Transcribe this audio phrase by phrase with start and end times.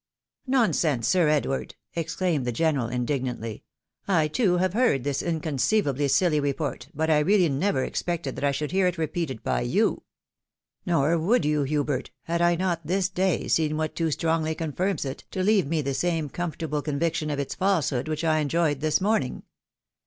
[0.57, 3.61] "Nonsense, Sir Edward!" exclaimed the general, indig nantly;"
[4.21, 8.51] I too have heard this inconceivably silly report, but I really never expected that I
[8.51, 10.01] should hear it repeated by you.""
[10.87, 15.23] Nor would you, Hubert, had I not this day seen what too strongly confirms it,
[15.29, 19.01] to leave me the same comfortable convic tion of its falsehood which I enjoyed this
[19.01, 19.43] morning.